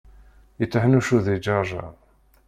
[0.59, 1.91] Yetteḥnuccuḍ di Ǧerǧer.